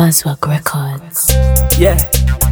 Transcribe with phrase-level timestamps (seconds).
[0.00, 1.28] Buzzwalk Records.
[1.76, 2.00] Yeah,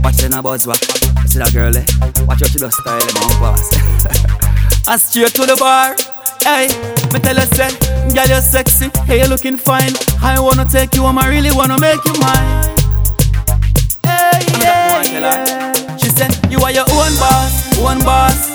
[0.05, 0.85] watch in a buzzwalk.
[1.25, 1.81] See that girl, eh?
[2.29, 4.85] Watch out, she does style, eh, man, pass.
[4.85, 5.97] and straight to the bar.
[6.45, 6.69] Hey,
[7.09, 7.73] me tell her, say,
[8.13, 8.93] girl, you're sexy.
[9.09, 9.97] Hey, you're looking fine.
[10.21, 12.69] I wanna take you home, I really wanna make you mine.
[14.05, 15.97] Hey, yeah, yeah.
[15.97, 18.53] She said, you are your own boss, one boss.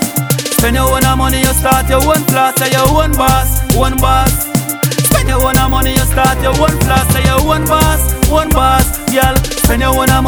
[0.53, 4.52] Spend your own money, you start your own flat, say your own boss, one boss.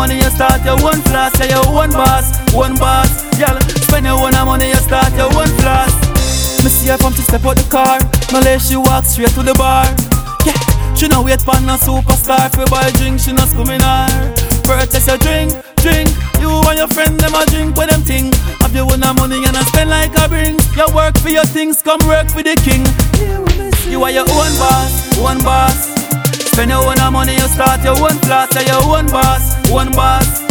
[0.06, 3.58] Money, you start your own flat, say your own boss, one boss, girl.
[3.90, 5.90] Spend your own money, you start your own flat.
[6.62, 7.98] Me see her from to step out the car,
[8.32, 9.86] let she walk straight to the bar.
[10.46, 10.58] Yeah,
[10.94, 14.06] she no wait for no superstar for buy drink, she no scumming her.
[14.62, 16.10] Purchase a drink, drink.
[16.38, 18.30] You and your friend them a drink with them thing.
[18.62, 20.60] Have you own money and I spend like a bring.
[20.78, 22.86] You work for your things, come work for the king.
[23.90, 25.98] You are your own boss, one boss.
[26.54, 30.44] Spend your own money, you start your own flat, say your own boss, one boss.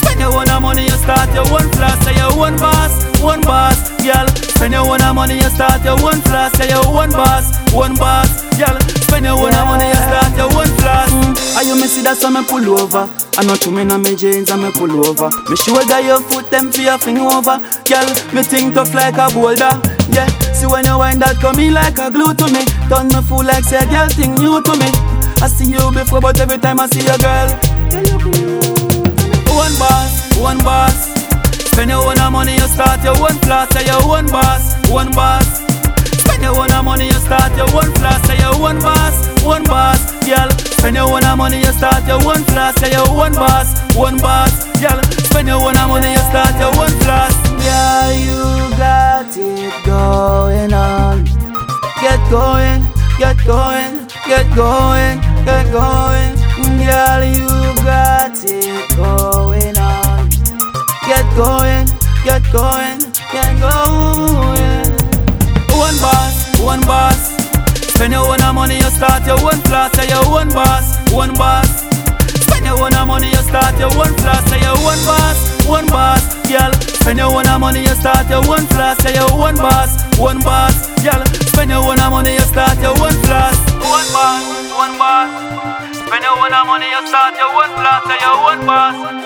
[0.00, 3.90] Spend your own money, you start your own flat, say your own boss, one boss,
[4.02, 4.26] girl.
[4.28, 8.44] Spend your own money, you start your own flat, say your own boss, one boss,
[8.58, 8.76] girl.
[9.08, 11.08] Spend your own money, you start your own flat.
[11.08, 11.56] Mm.
[11.56, 13.08] Are you see that so me pull over?
[13.36, 15.28] I know too many me jeans and me pull over.
[15.48, 17.56] Me shoulder your foot them your fling over,
[17.88, 18.08] girl.
[18.32, 19.72] Me think tough like a boulder,
[20.12, 20.28] yeah.
[20.52, 22.64] See when you wind that in like a glue to me.
[22.88, 24.88] Turn me fool like say girl thing new to me.
[25.42, 28.01] I see you before, but every time I see a girl.
[32.72, 35.60] Start your own flat, say your own boss, one boss.
[36.24, 40.00] Spend your own money, you start your own flat, say your own boss, one boss,
[40.26, 40.50] girl.
[40.80, 44.64] Spend your own money, you start your own flat, say your own boss, one boss,
[44.80, 45.02] girl.
[45.28, 47.32] Spend your own money, you start your own flat.
[47.60, 48.40] Yeah, you
[48.76, 51.24] got it going on.
[52.00, 52.82] Get going,
[53.18, 56.32] get going, get going, get going.
[56.82, 57.46] Girl, you
[57.84, 58.61] got it
[62.52, 63.00] going,
[63.32, 64.84] get going.
[65.72, 67.32] One boss, one boss.
[67.96, 71.88] Spend your own money, you start your own flat, say your own boss, one boss.
[72.44, 76.22] Spend your own money, you start your own flat, say your own boss, one boss,
[76.46, 76.72] girl.
[77.00, 80.92] Spend your own money, you start your own flat, say your own boss, one boss,
[81.02, 81.24] girl.
[81.56, 84.44] Spend your own money, you start your own flat, one boss,
[84.76, 85.30] one boss.
[86.04, 89.21] Spend your own money, you start your own flat, say your own one boss.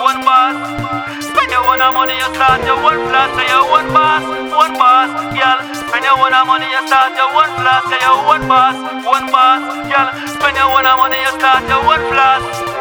[2.27, 5.59] You start your own flat, say your own boss, one boss, girl.
[5.73, 9.61] Spend your own money, you start your own flat, say your own boss, one boss,
[9.87, 10.07] girl.
[10.35, 12.76] Spend your own money, you start your own flat.